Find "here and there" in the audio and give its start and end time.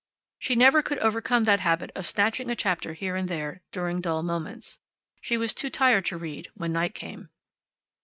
2.93-3.61